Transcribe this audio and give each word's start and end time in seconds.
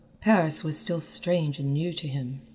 Paris 0.19 0.63
was 0.63 0.79
still 0.79 0.99
strange 0.99 1.59
and 1.59 1.75
new 1.75 1.93
to 1.93 2.07
him. 2.07 2.41